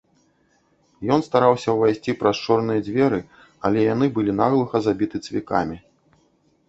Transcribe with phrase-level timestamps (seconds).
[1.15, 3.19] Ён стараўся ўвайсці праз чорныя дзверы,
[3.69, 5.77] але яны былі наглуха забіты цвікамі.